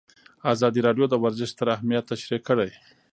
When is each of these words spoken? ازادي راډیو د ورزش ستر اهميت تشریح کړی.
ازادي 0.53 0.79
راډیو 0.87 1.05
د 1.09 1.13
ورزش 1.23 1.49
ستر 1.53 1.67
اهميت 1.75 2.03
تشریح 2.11 2.41
کړی. 2.47 2.69